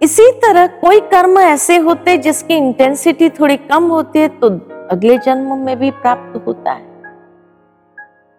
इसी 0.02 0.32
तरह 0.42 0.68
कोई 0.80 1.00
कर्म 1.12 1.40
ऐसे 1.40 1.78
होते 1.80 2.18
जिसकी 2.20 2.56
इंटेंसिटी 2.56 3.30
थोड़ी 3.30 3.58
कम 3.60 3.88
होती 3.90 4.20
है 4.20 4.28
तो 4.40 4.50
अगले 4.92 5.18
जन्म 5.20 5.58
में 5.58 5.78
भी 5.80 5.92
प्राप्त 5.94 6.44
होता 6.48 6.72
है। 6.72 6.87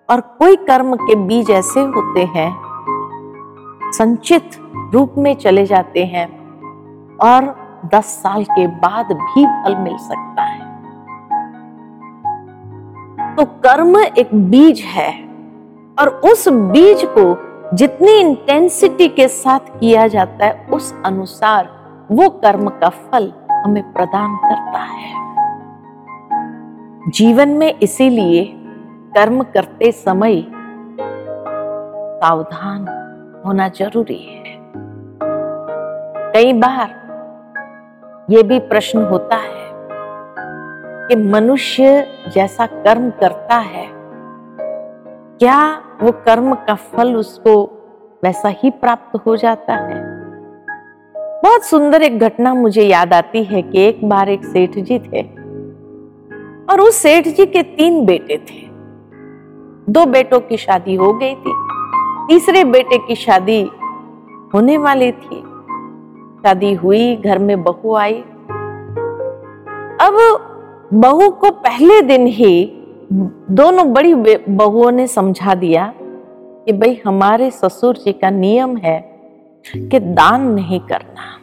और 0.09 0.21
कोई 0.39 0.57
कर्म 0.57 0.95
के 0.97 1.15
बीज 1.17 1.51
ऐसे 1.51 1.81
होते 1.81 2.21
हैं, 2.35 2.51
संचित 3.93 4.51
रूप 4.95 5.15
में 5.19 5.35
चले 5.35 5.65
जाते 5.67 6.05
हैं 6.05 6.27
और 7.19 7.45
दस 7.95 8.07
साल 8.23 8.45
के 8.45 8.67
बाद 8.67 9.13
भी 9.13 9.45
फल 9.45 9.77
मिल 9.77 9.97
सकता 9.99 10.43
है। 10.43 10.67
तो 13.37 13.45
कर्म 13.61 13.99
एक 13.99 14.35
बीज 14.51 14.81
है 14.87 15.11
और 15.99 16.09
उस 16.25 16.49
बीज 16.49 17.05
को 17.09 17.77
जितनी 17.77 18.13
इंटेंसिटी 18.13 19.09
के 19.09 19.29
साथ 19.29 19.79
किया 19.81 20.07
जाता 20.09 20.47
है, 20.47 20.67
उस 20.73 20.95
अनुसार 21.05 21.69
वो 22.11 22.29
कर्म 22.43 22.69
का 22.69 22.89
फल 22.89 23.33
हमें 23.51 23.83
प्रदान 23.93 24.37
करता 24.37 24.79
है। 24.79 25.11
जीवन 27.11 27.49
में 27.49 27.75
इसीलिए 27.75 28.55
कर्म 29.09 29.43
करते 29.45 29.91
समय 29.93 30.41
सावधान 32.21 32.87
होना 33.47 33.69
ज़रूरी 33.69 34.19
है। 34.19 34.57
कई 36.33 36.53
बार 36.53 36.97
ये 38.31 38.43
भी 38.43 38.59
प्रश्न 38.59 39.03
होता 39.03 39.37
है 39.37 39.67
कि 41.09 41.17
मनुष्य 41.17 42.07
जैसा 42.35 42.67
कर्म 42.67 43.11
करता 43.11 43.57
है, 43.57 43.87
क्या 45.41 45.61
वो 46.03 46.13
कर्म 46.27 46.55
का 46.55 46.75
फल 46.75 47.15
उसको 47.17 47.63
वैसा 48.25 48.49
ही 48.49 48.71
प्राप्त 48.71 49.19
हो 49.27 49.37
जाता 49.37 49.75
है? 49.75 50.03
बहुत 51.43 51.65
सुंदर 51.65 52.03
एक 52.03 52.19
घटना 52.19 52.55
मुझे 52.55 52.83
याद 52.83 53.13
आती 53.15 53.45
है 53.45 53.63
कि 53.63 53.81
एक 53.81 54.09
बार 54.09 54.29
एक 54.29 54.45
सेठ 54.45 54.79
जी 54.79 54.99
थे 54.99 55.23
और 56.65 56.81
उस 56.81 56.95
सेठ 56.95 57.29
जी 57.29 57.47
के 57.47 57.63
तीन 57.63 58.05
बेटे 58.07 58.37
थे। 58.51 58.68
दो 59.89 60.05
बेटों 60.07 60.41
की 60.41 60.57
शादी 60.57 60.95
हो 60.95 61.13
गई 61.13 61.35
थी। 61.35 61.53
तीसरे 62.29 62.65
बेटे 62.65 62.99
की 62.99 63.15
शादी 63.15 63.71
होने 64.55 64.77
वाली 64.79 65.13
थी। 65.13 65.41
शादी 66.43 66.75
हुई, 66.75 67.17
घर 67.17 67.39
में 67.39 67.63
बहू 67.63 67.95
आई। 67.95 68.15
अब 70.01 70.19
बहू 70.95 71.31
को 71.31 71.51
पहले 71.51 72.01
दिन 72.03 72.27
ही 72.27 72.73
दोनों 73.51 73.93
बड़ी 73.93 74.15
बहुओं 74.49 74.91
ने 74.91 75.07
समझा 75.07 75.55
दिया 75.55 75.95
कि 76.67 76.73
भाई, 76.73 77.01
हमारे 77.07 77.51
ससुर 77.51 77.97
जी 77.97 78.13
का 78.13 78.31
नियम 78.31 78.77
है 78.77 79.01
कि 79.77 80.01
दान 80.01 80.49
नहीं 80.51 80.81
करना। 80.81 81.35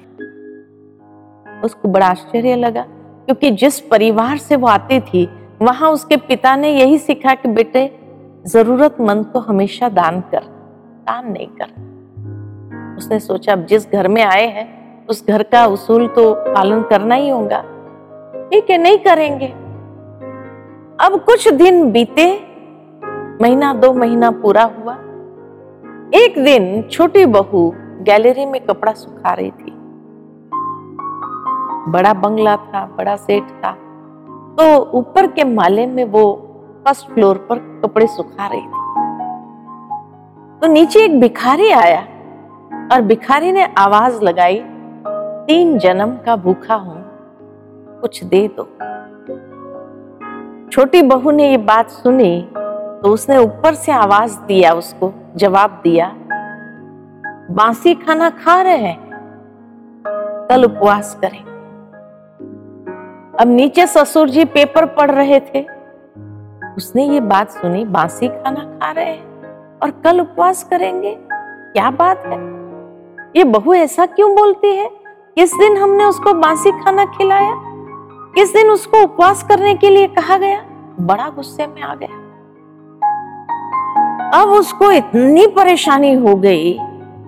उसको 1.64 1.90
बड़ा 1.90 2.08
आश्चर्य 2.08 2.56
लगा, 2.56 2.82
क्योंकि 3.26 3.52
जिस 3.52 3.80
परिवार 3.80 4.38
से 4.38 4.56
वो 4.56 4.68
आती 4.68 5.00
थी, 5.00 5.30
वहाँ 5.62 5.92
उसके 5.92 6.18
पिता 6.18 6.56
ने 6.56 6.70
यही 6.70 6.98
सीखा 6.98 7.34
कि 7.34 7.50
बेटे 7.50 8.05
जरूरतमंद 8.48 9.26
को 9.26 9.40
हमेशा 9.40 9.90
दान 9.90 10.22
कर, 10.22 10.40
दान 11.08 11.32
नहीं 11.32 11.48
कर। 11.48 11.66
उसने 12.98 13.20
सोचा, 13.20 13.54
अब 13.54 13.66
जिस 13.66 13.92
घर 13.92 14.08
में 14.08 14.24
आए 14.24 14.48
हैं, 14.48 14.76
उस 15.08 15.28
घर 15.28 15.44
का 15.44 15.66
उसूल 15.66 16.08
तो 16.08 16.34
पालन 16.34 16.82
करना 16.82 17.16
ही 17.16 17.30
होगा। 17.30 17.62
ठीक 18.50 18.70
है, 18.70 18.78
नहीं 18.78 18.98
करेंगे। 18.98 19.48
अब 21.06 21.20
कुछ 21.26 21.54
दिन 21.54 21.92
बीते, 21.92 22.42
महीना 23.42 23.74
दो 23.74 23.94
महीना 23.94 24.32
पूरा 24.32 24.64
हुआ। 24.64 24.94
एक 26.14 26.34
दिन 26.38 26.82
छोटी 26.92 27.26
बहू 27.26 27.74
गैलरी 28.02 28.46
में 28.46 28.62
कपड़ा 28.62 28.94
सुखा 28.94 29.34
रही 29.34 29.52
थी। 29.52 29.72
बड़ा 31.92 32.14
बंगला 32.14 32.58
था, 32.58 32.86
बड़ा 32.86 33.16
सेठ 33.16 33.44
था। 33.44 33.72
तो 34.30 34.92
ऊपर 34.92 35.28
के 35.28 35.44
माले 35.44 35.88
में 35.88 36.04
वो 36.04 36.45
फ़र्स्ट 36.86 37.08
फ्लोर 37.10 37.38
पर 37.50 37.60
कपड़े 37.84 38.08
सुखा 38.08 38.48
रही 38.48 38.62
थी। 38.62 38.84
तो 40.60 40.68
नीचे 40.68 41.04
एक 41.06 41.20
भिखारी 41.20 41.70
आया 41.72 42.02
और 42.92 43.02
भिखारी 43.02 43.52
ने 43.52 43.64
आवाज़ 43.78 44.22
लगाई, 44.22 44.62
तीन 45.48 45.78
जन्म 45.80 46.16
का 46.26 46.36
भूखा 46.36 46.76
हूँ, 46.76 46.98
कुछ 48.02 48.24
दे 48.24 48.48
दो। 48.60 48.68
छोटी 50.72 51.02
बहू 51.04 51.32
ने 51.32 51.50
ये 51.52 51.58
बात 51.66 51.90
सुनी 51.90 52.48
तो 52.54 53.14
उसने 53.14 53.38
ऊपर 53.38 53.74
से 53.74 53.92
आवाज़ 53.92 54.40
दिया, 54.40 54.74
उसको 54.74 55.14
जवाब 55.36 55.82
दिया, 55.84 56.12
बासी 57.52 57.94
खाना 57.96 58.30
खा 58.30 58.62
रहे 58.62 58.78
हैं, 58.78 58.98
कल 60.50 60.66
उपवास 60.66 61.18
करें। 61.22 61.44
अब 63.34 63.48
नीचे 63.48 63.88
ससुर 63.88 64.30
जी 64.30 64.46
पेपर 64.46 64.86
पढ़ 64.92 65.12
रहे 65.12 65.40
थे। 65.46 65.75
उसने 66.78 67.06
ये 67.06 67.20
बात 67.20 67.50
सुनी, 67.50 67.86
बासी 67.86 68.28
खाना 68.28 68.60
खा 68.60 68.92
रहे 68.92 69.06
हैं 69.06 69.26
और 69.80 69.90
कल 69.90 70.20
उपवास 70.20 70.64
करेंगे। 70.64 71.18
क्या 71.74 71.90
बात 71.90 72.24
है? 72.26 72.38
ये 73.36 73.44
बहू 73.44 73.74
ऐसा 73.74 74.06
क्यों 74.06 74.36
बोलती 74.36 74.76
है? 74.76 74.90
किस 75.36 75.54
दिन 75.54 75.78
हमने 75.78 76.04
उसको 76.04 76.34
बासी 76.34 76.72
खाना 76.72 77.06
खिलाया? 77.06 77.54
किस 78.36 78.54
दिन 78.54 78.70
उसको 78.70 79.04
उपवास 79.04 79.44
करने 79.44 79.76
के 79.76 79.90
लिए 79.90 80.08
कहा 80.08 80.38
गया? 80.38 80.62
बड़ा 81.00 81.30
गुस्से 81.30 81.68
में 81.68 81.82
आ 81.82 81.96
गया। 81.96 82.26
अब 84.42 84.50
उसको 84.50 84.92
इतनी 84.92 85.48
परेशानी 85.48 86.14
हो 86.14 86.36
गई 86.36 86.80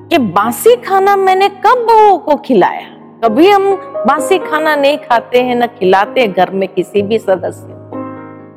कि 0.10 0.18
बासी 0.18 0.76
खाना 0.76 1.16
मैंने 1.16 1.50
कब 1.50 1.88
बहू 1.90 2.18
को 2.18 2.36
खिलाया? 2.36 3.18
कभी 3.24 3.50
हम 3.50 3.76
बासी 4.08 4.38
खाना 4.38 4.76
नहीं 4.76 4.98
खाते 4.98 5.42
हैं, 5.42 5.56
न 5.56 5.68
खिलाते 5.68 6.28
घर 6.28 6.50
में 6.50 6.70
किसी 6.70 7.02
भी 7.02 7.20
सदस्य। 7.20 7.77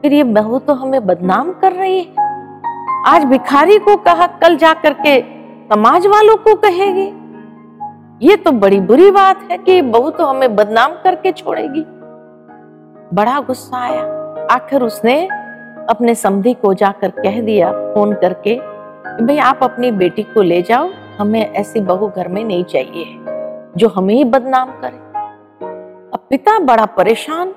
फिर 0.03 0.13
ये 0.13 0.25
बहू 0.25 0.59
तो 0.59 0.75
हमें 0.75 1.07
बदनाम 1.07 1.51
कर 1.53 1.73
रही 1.73 1.99
है। 1.99 2.29
आज 3.07 3.25
भिखारी 3.25 3.79
को 3.79 3.97
कहा, 3.97 4.27
कल 4.27 4.57
जा 4.57 4.73
करके 4.75 5.21
समाज 5.69 6.07
वालों 6.07 6.37
को 6.37 6.55
कहेगी। 6.57 7.07
ये 8.27 8.37
तो 8.37 8.53
बड़ी 8.53 8.81
बुरी 8.81 9.11
बात 9.11 9.43
है 9.51 9.59
कि 9.59 9.81
बहू 9.83 10.11
तो 10.11 10.27
हमें 10.27 10.57
बदनाम 10.57 10.93
करके 11.05 11.33
छोड़ेगी। 11.33 11.85
बड़ा 13.15 13.39
गुस्सा 13.41 13.79
आया। 13.79 14.03
आखिर 14.51 14.83
उसने 14.83 15.23
अपने 15.91 16.15
समधी 16.15 16.55
को 16.55 16.75
जाकर 16.75 17.11
कह 17.11 17.41
दिया, 17.41 17.71
फ़ोन 17.95 18.13
करके 18.15 18.59
भाई 19.21 19.39
आप 19.39 19.61
अपनी 19.63 19.91
बेटी 19.93 20.23
को 20.23 20.43
ले 20.43 20.63
जाओ, 20.63 20.91
हमें 21.19 21.41
ऐसी 21.41 21.81
बहू 21.81 22.09
घर 22.09 22.29
में 22.29 22.45
नहीं 22.45 22.65
चाहिए, 22.65 23.05
जो 23.77 23.89
हमें 23.89 24.15
ही 24.15 24.25
बदनाम 24.25 24.71
करे। 24.83 24.99
अब 26.13 26.27
पिता 26.31 26.59
बड़ा 26.59 26.87
परेशान 26.87 27.53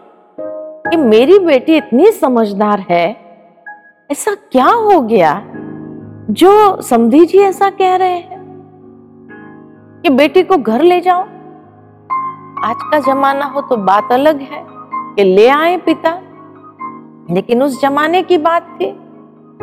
कि 0.87 0.97
मेरी 0.97 1.39
बेटी 1.39 1.75
इतनी 1.77 2.11
समझदार 2.11 2.79
है, 2.79 3.05
ऐसा 4.09 4.33
क्या 4.51 4.65
हो 4.65 5.01
गया? 5.01 5.43
जो 6.29 6.81
समधी 6.81 7.25
जी 7.25 7.37
ऐसा 7.37 7.69
कह 7.69 7.95
रहे 7.95 8.17
हैं 8.17 8.41
कि 10.03 10.09
बेटी 10.09 10.43
को 10.43 10.57
घर 10.57 10.81
ले 10.81 11.01
जाओ। 11.01 11.21
आज 12.63 12.83
का 12.91 12.99
जमाना 12.99 13.45
हो 13.45 13.61
तो 13.61 13.77
बात 13.77 14.11
अलग 14.11 14.41
है 14.41 14.63
कि 15.15 15.23
ले 15.23 15.47
आए 15.47 15.77
पिता। 15.77 16.19
लेकिन 17.31 17.63
उस 17.63 17.81
जमाने 17.81 18.21
की 18.21 18.37
बात 18.37 18.77
थी 18.81 18.93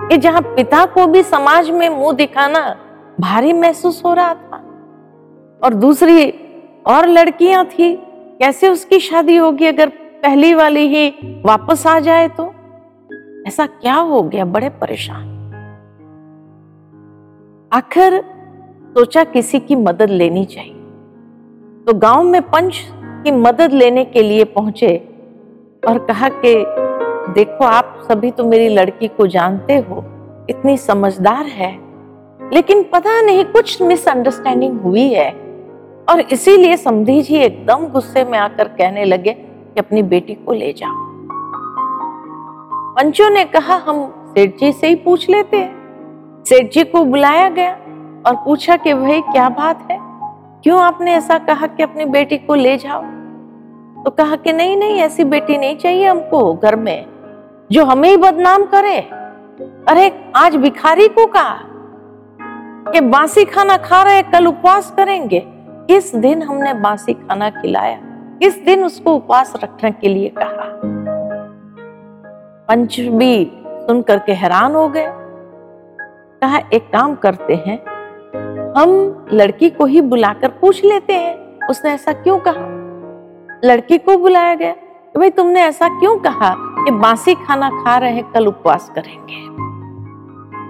कि 0.00 0.16
जहाँ 0.16 0.42
पिता 0.42 0.84
को 0.84 1.06
भी 1.06 1.22
समाज 1.22 1.70
में 1.70 1.88
मुँह 1.88 2.12
दिखाना 2.12 2.76
भारी 3.20 3.52
महसूस 3.52 4.02
हो 4.04 4.14
रहा 4.14 4.34
था 4.34 4.64
और 5.62 5.74
दूसरी 5.74 6.30
और 6.86 7.06
लड़कियाँ 7.08 7.64
थी, 7.64 7.94
कैसे 8.38 8.68
उसकी 8.68 8.98
शादी 9.00 9.36
होगी 9.36 9.66
अगर 9.66 9.92
पहली 10.22 10.54
वाली 10.54 10.80
ही 10.80 11.08
वापस 11.44 11.86
आ 11.86 12.00
जाए 12.00 12.28
तो? 12.28 12.54
ऐसा 13.46 13.66
क्या 13.66 13.94
हो 13.94 14.22
गया? 14.22 14.44
बड़े 14.44 14.68
परेशान। 14.68 15.30
आखिर 17.72 18.24
सोचा 18.90 19.24
किसी 19.24 19.60
की 19.60 19.76
मदद 19.76 20.10
लेनी 20.10 20.44
चाहिए। 20.44 20.72
तो 21.86 21.94
गाँव 21.94 22.22
में 22.22 22.42
पंच 22.42 22.88
की 22.92 23.30
मदद 23.30 23.72
लेने 23.72 24.04
के 24.04 24.22
लिए 24.22 24.44
पहुँचे 24.44 25.08
और 25.88 25.98
कहा 25.98 26.28
कि, 26.28 26.64
देखो, 27.32 27.64
आप 27.64 28.02
सभी 28.08 28.30
तो 28.30 28.44
मेरी 28.44 28.68
लड़की 28.68 29.08
को 29.08 29.26
जानते 29.26 29.76
हो, 29.76 30.04
इतनी 30.50 30.76
समझदार 30.76 31.46
है, 31.46 31.78
लेकिन 32.52 32.82
पता 32.82 33.22
नहीं 33.22 33.44
कुछ 33.44 33.82
मिसअंडरस्टैंडिंग 33.82 34.80
हुई 34.80 35.08
है। 35.08 35.30
और 36.10 36.20
इसीलिए 36.20 36.76
समधी 36.76 37.22
जी 37.22 37.36
एकदम 37.36 37.86
गुस्से 37.86 38.24
में 38.24 38.38
आकर 38.38 38.68
कहने 38.68 39.04
लगे 39.04 39.49
कि 39.74 39.80
अपनी 39.80 40.02
बेटी 40.02 40.34
को 40.34 40.52
ले 40.52 40.72
जाओ। 40.72 41.10
पंचों 42.94 43.30
ने 43.30 43.44
कहा, 43.44 43.74
हम 43.74 44.14
सेठ 44.28 44.56
जी 44.56 44.72
से 44.72 44.88
ही 44.88 44.94
पूछ 44.94 45.30
लेते 45.30 45.56
हैं। 45.56 45.80
सेठ 46.44 46.72
जी 46.72 46.84
को 46.84 47.04
बुलाया 47.04 47.48
गया 47.48 47.72
और 48.26 48.34
पूछा 48.44 48.76
कि, 48.76 48.94
भाई, 48.94 49.20
क्या 49.20 49.48
बात 49.48 49.88
है? 49.90 49.98
क्यों 50.62 50.80
आपने 50.80 51.14
ऐसा 51.14 51.38
कहा 51.38 51.66
कि 51.66 51.82
अपनी 51.82 52.04
बेटी 52.04 52.38
को 52.38 52.54
ले 52.54 52.76
जाओ? 52.76 53.02
तो 54.04 54.10
कहा 54.10 54.36
कि, 54.36 54.52
नहीं 54.52 54.76
नहीं, 54.76 54.96
ऐसी 54.96 55.24
बेटी 55.24 55.58
नहीं 55.58 55.76
चाहिए 55.76 56.06
हमको 56.06 56.54
घर 56.54 56.76
में, 56.76 57.06
जो 57.72 57.84
हमें 57.84 58.08
ही 58.08 58.16
बदनाम 58.16 58.64
करे। 58.64 58.98
अरे, 59.88 60.32
आज 60.36 60.56
भिखारी 60.56 61.08
को 61.08 61.26
कहा 61.26 61.58
कि, 62.92 63.00
बासी 63.00 63.44
खाना 63.44 63.76
खा 63.76 64.02
रहे, 64.02 64.22
कल 64.22 64.46
उपवास 64.46 64.94
करेंगे 64.96 65.42
किस 65.70 66.14
दिन 66.14 66.42
हमने 66.42 66.74
बासी 66.74 67.14
खाना 67.14 67.50
खिलाया। 67.50 68.09
किस 68.40 68.62
दिन 68.64 68.84
उसको 68.84 69.14
उपवास 69.14 69.52
रखने 69.62 69.90
के 69.90 70.08
लिए 70.08 70.28
कहा। 70.28 70.70
पंच 72.68 73.00
भी 73.00 73.52
सुन 73.66 74.02
करके 74.02 74.32
हैरान 74.32 74.74
हो 74.74 74.88
गए। 74.88 75.06
कहा, 76.42 76.58
एक 76.72 76.88
काम 76.92 77.14
करते 77.14 77.54
हैं, 77.54 77.78
हम 78.76 79.26
लड़की 79.32 79.70
को 79.70 79.84
ही 79.84 80.00
बुलाकर 80.00 80.48
पूछ 80.48 80.84
लेते 80.84 81.12
हैं, 81.12 81.66
उसने 81.68 81.90
ऐसा 81.90 82.12
क्यों 82.12 82.38
कहा? 82.38 82.66
लड़की 83.64 83.98
को 83.98 84.16
बुलाया 84.16 84.54
गया, 84.54 84.72
कि 84.72 85.18
भाई 85.18 85.30
तुमने 85.30 85.60
ऐसा 85.60 85.88
क्यों 85.88 86.16
कहा 86.18 86.54
कि 86.58 86.90
बासी 86.90 87.34
खाना 87.34 87.70
खा 87.70 87.98
रहे 87.98 88.12
हैं, 88.12 88.24
कल 88.32 88.46
उपवास 88.46 88.90
करेंगे? 88.94 89.42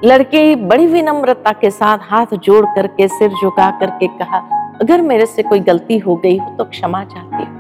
लड़के 0.09 0.57
बड़ी 0.57 0.87
विनम्रता 0.87 1.53
के 1.53 1.71
साथ 1.71 1.99
हाथ 2.03 2.35
जोड़ 2.35 2.65
करके 2.67 3.09
सिर 3.09 3.31
झुका 3.31 3.71
करके 3.71 4.07
कहा, 4.19 4.39
अगर 4.81 5.03
मेरे 5.03 5.27
से 5.27 5.43
कोई 5.43 5.61
गलती 5.61 5.99
हो 5.99 6.17
गई 6.17 6.39
हो 6.39 6.55
तो 6.59 6.65
क्षमा 6.65 7.05
चाहती 7.05 7.45
हूँ। 7.45 7.60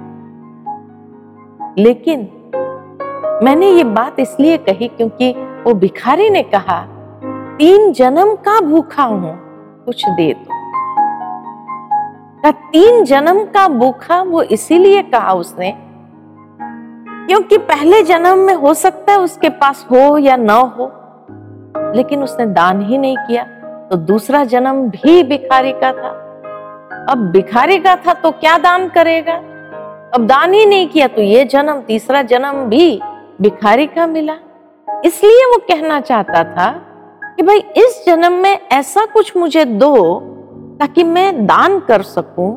लेकिन 1.79 2.21
मैंने 3.45 3.71
ये 3.71 3.85
बात 3.87 4.19
इसलिए 4.21 4.57
कही 4.59 4.89
क्योंकि 4.89 5.33
वो 5.65 5.75
भिखारी 5.75 6.29
ने 6.31 6.43
कहा, 6.45 6.81
तीन 7.59 7.93
जन्म 7.93 8.35
का 8.37 8.61
भूखा 8.61 9.03
हूँ, 9.03 9.35
कुछ 9.85 10.05
दे 10.09 10.33
दो। 10.35 10.59
का 12.43 12.51
तीन 12.51 13.05
जन्म 13.05 13.45
का 13.47 13.67
भूखा 13.69 14.21
वो 14.23 14.43
इसीलिए 14.45 15.03
कहा 15.05 15.33
उसने, 15.35 15.73
क्योंकि 17.27 17.59
पहले 17.59 18.03
जन्म 18.03 18.39
में 18.39 18.55
हो 18.55 18.75
सकता 18.77 19.13
है 19.13 19.19
उसके 19.19 19.49
पास 19.49 19.87
हो 19.91 20.17
या 20.19 20.37
ना 20.37 20.55
हो, 20.55 20.91
लेकिन 21.95 22.23
उसने 22.23 22.47
दान 22.49 22.83
ही 22.83 22.99
नहीं 22.99 23.17
किया 23.19 23.45
तो 23.91 23.97
दूसरा 23.99 24.45
जन्म 24.47 24.83
भी 24.91 25.23
भिखारी 25.25 25.73
का 25.75 25.93
था। 25.93 26.11
अब 27.09 27.31
भिखारी 27.33 27.79
का 27.79 27.95
था 27.97 28.13
तो 28.15 28.31
क्या 28.33 28.57
दान 28.59 28.89
करेगा? 28.89 29.41
अब 30.15 30.27
दान 30.27 30.53
ही 30.55 30.65
नहीं 30.67 30.89
किया 30.89 31.07
तो 31.09 31.23
ये 31.23 31.45
जन्म, 31.45 31.81
तीसरा 31.81 32.23
जन्म 32.23 32.65
भी 32.65 33.01
भिखारी 33.41 33.87
का 33.87 34.07
मिला। 34.07 34.37
इसलिए 35.05 35.45
वो 35.45 35.59
कहना 35.59 36.01
चाहता 36.01 36.43
था 36.45 36.71
कि 37.37 37.43
भाई, 37.43 37.59
इस 37.59 38.03
जन्म 38.07 38.33
में 38.33 38.69
ऐसा 38.73 39.05
कुछ 39.05 39.37
मुझे 39.37 39.65
दो 39.65 40.21
ताकि 40.81 41.05
मैं 41.05 41.47
दान 41.47 41.79
कर 41.81 42.03
सकूँ 42.03 42.51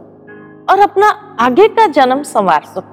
और 0.69 0.79
अपना 0.79 1.09
आगे 1.39 1.67
का 1.67 1.87
जन्म 1.87 2.23
संवार 2.23 2.63
सकूँ। 2.65 2.91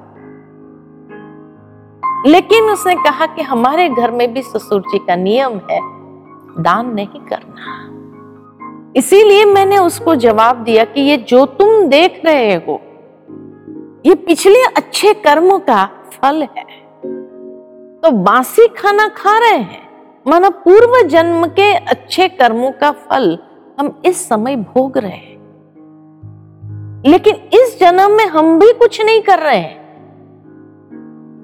लेकिन 2.27 2.71
उसने 2.71 2.95
कहा 2.95 3.27
कि 3.27 3.43
हमारे 3.43 3.89
घर 3.89 4.11
में 4.11 4.33
भी 4.35 4.43
ससुर 4.43 4.81
जी 4.81 4.99
का 4.99 5.17
नियम 5.17 5.61
है, 5.71 5.81
दान 6.63 6.93
नहीं 6.95 7.21
करना। 7.27 8.93
इसीलिए 8.97 9.45
मैंने 9.45 9.79
उसको 9.79 10.15
जवाब 10.17 10.57
दिया 10.57 10.85
कि 10.85 11.01
ये 11.01 11.17
जो 11.17 11.45
तुम 11.47 11.87
देख 11.89 12.21
रहे 12.25 12.55
हो 12.55 12.81
ये 14.07 14.15
पिछले 14.15 14.65
अच्छे 14.77 15.15
कर्मों 15.15 15.59
का 15.59 15.87
फल 16.13 16.43
है। 16.43 16.65
तो 18.01 18.11
बासी 18.11 18.69
खाना 18.69 19.09
खा 19.09 19.39
रहे 19.39 19.59
हैं, 19.59 19.89
माना 20.27 20.51
पूर्व 20.51 21.09
जन्म 21.09 21.47
के 21.47 21.75
अच्छे 21.75 22.29
कर्मों 22.29 22.71
का 22.71 22.91
फल 22.91 23.39
हम 23.81 24.03
इस 24.05 24.29
समय 24.29 24.57
भोग 24.57 24.99
रहे 24.99 25.11
हैं। 25.11 25.39
लेकिन 27.07 27.35
इस 27.35 27.77
जन्म 27.81 28.11
में 28.11 28.27
हम 28.27 28.59
भी 28.59 28.73
कुछ 28.73 29.05
नहीं 29.05 29.23
कर 29.23 29.39
रहे 29.39 29.59
हैं। 29.59 29.81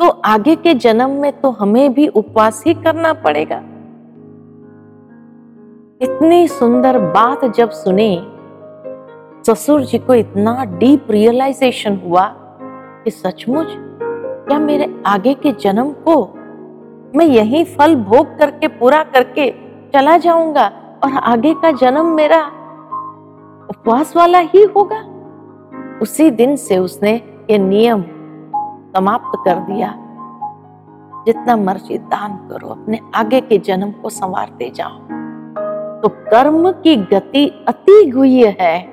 तो 0.00 0.08
आगे 0.08 0.56
के 0.56 0.74
जन्म 0.74 1.10
में 1.10 1.40
तो 1.40 1.50
हमें 1.50 1.94
भी 1.94 2.08
उपवास 2.08 2.64
ही 2.66 2.74
करना 2.74 3.12
पड़ेगा। 3.12 3.56
इतनी 6.02 6.48
सुंदर 6.48 6.98
बात 6.98 7.44
जब 7.44 7.70
सुनी, 7.70 8.32
ससुर 9.46 9.82
जी 9.82 9.98
को 9.98 10.14
इतना 10.14 10.64
डीप 10.64 11.06
रियलाइजेशन 11.10 11.96
हुआ 11.96 12.45
कि 13.06 13.10
सचमुच 13.10 13.66
क्या 14.48 14.58
मेरे 14.58 15.02
आगे 15.06 15.34
के 15.34 15.52
जन्म 15.52 15.90
को 15.90 16.34
मैं 17.18 17.26
यही 17.26 17.64
फल 17.64 17.94
भोग 17.94 18.38
करके, 18.38 18.68
पूरा 18.68 19.02
करके 19.02 19.50
चला 19.94 20.16
जाऊँगा 20.18 20.66
और 21.04 21.12
आगे 21.12 21.54
का 21.54 21.70
जन्म 21.70 22.06
मेरा 22.06 22.46
उपवास 23.70 24.16
वाला 24.16 24.38
ही 24.38 24.64
होगा? 24.64 25.04
उसी 26.02 26.30
दिन 26.30 26.56
से 26.56 26.78
उसने 26.78 27.14
ये 27.50 27.58
नियम 27.58 28.02
समाप्त 28.96 29.38
कर 29.44 29.54
दिया। 29.54 29.94
जितना 31.26 31.56
मर्ज़ी 31.56 31.98
दान 31.98 32.36
करो, 32.36 32.68
अपने 32.68 33.00
आगे 33.14 33.40
के 33.40 33.58
जन्म 33.58 33.90
को 33.90 34.08
संवारते 34.08 34.72
जाओ। 34.74 34.98
तो 36.02 36.08
कर्म 36.08 36.72
की 36.72 36.96
गति 36.96 37.64
अति 37.68 38.10
गुह्य 38.10 38.56
है। 38.60 38.88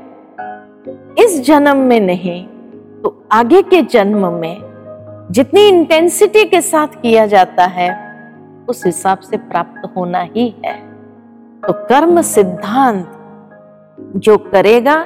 इस 1.19 1.43
जन्म 1.47 1.77
में 1.77 1.99
नहीं 1.99 2.47
आगे 3.33 3.61
के 3.61 3.81
जन्म 3.81 4.33
में 4.33 4.57
जितनी 5.31 5.67
इंटेंसिटी 5.67 6.45
के 6.45 6.61
साथ 6.61 6.87
किया 6.87 7.25
जाता 7.25 7.65
है, 7.65 8.15
उस 8.69 8.85
हिसाब 8.85 9.19
से 9.19 9.37
प्राप्त 9.37 9.93
होना 9.97 10.19
ही 10.19 10.55
है। 10.65 10.73
तो 11.61 11.73
कर्म 11.73 12.21
सिद्धांत 12.21 13.11
जो 14.15 14.37
करेगा 14.37 15.03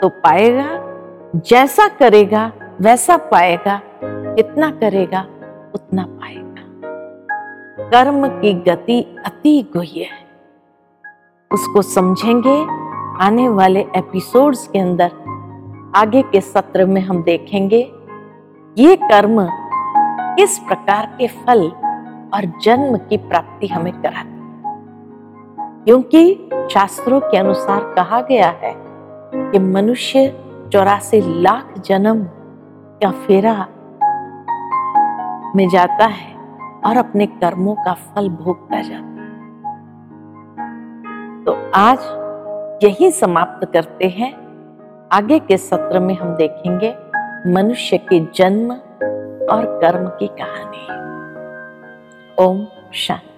तो 0.00 0.08
पाएगा, 0.08 0.66
जैसा 1.36 1.88
करेगा, 1.88 2.52
वैसा 2.80 3.16
पाएगा, 3.16 3.80
कितना 4.04 4.70
करेगा, 4.70 5.26
उतना 5.74 6.02
पाएगा। 6.02 6.62
कर्म 7.90 8.28
की 8.28 8.54
गति 8.54 9.16
अति 9.26 9.70
गुह्य 9.72 10.00
है। 10.00 10.26
उसको 11.52 11.82
समझेंगे 11.82 12.66
आने 13.24 13.48
वाले 13.48 13.80
एपिसोड्स 13.80 14.68
के 14.68 14.78
अंदर। 14.78 15.10
आगे 15.96 16.22
के 16.22 16.40
सत्र 16.40 16.84
में 16.86 17.00
हम 17.00 17.22
देखेंगे, 17.22 17.92
ये 18.78 18.96
कर्म 18.96 19.48
किस 20.36 20.58
प्रकार 20.58 21.06
के 21.18 21.26
फल 21.26 21.68
और 22.34 22.52
जन्म 22.62 22.96
की 22.98 23.16
प्राप्ति 23.16 23.66
हमें 23.66 23.92
कराती 23.92 24.32
क्योंकि 25.84 26.50
शास्त्रों 26.70 27.20
के 27.20 27.36
अनुसार 27.36 27.94
कहा 27.94 28.20
गया 28.20 28.48
है 28.62 28.74
कि 29.34 29.58
मनुष्य 29.58 30.44
चौरासी 30.72 31.42
लाख 31.42 31.78
जन्म 31.78 32.24
का 33.02 33.10
फेरा 33.10 33.66
में 35.56 35.68
जाता 35.68 36.06
है 36.06 36.34
और 36.86 36.96
अपने 36.96 37.26
कर्मों 37.26 37.74
का 37.74 37.92
फल 37.92 38.28
भोगता 38.28 38.80
जाता 38.82 38.96
है। 38.96 39.04
तो 41.44 41.70
आज 41.74 41.98
यही 42.84 43.10
समाप्त 43.10 43.72
करते 43.72 44.08
हैं। 44.08 44.43
आगे 45.12 45.38
के 45.38 45.56
सत्र 45.56 46.00
में 46.00 46.14
हम 46.14 46.34
देखेंगे 46.34 46.94
मनुष्य 47.52 47.98
के 47.98 48.20
जन्म 48.34 48.72
और 49.52 49.78
कर्म 49.82 50.08
की 50.08 50.26
कहानी। 50.26 50.86
ओम 52.44 52.66
शांति। 52.94 53.33